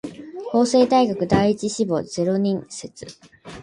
[0.51, 3.05] 法政大学第一志望ゼロ人説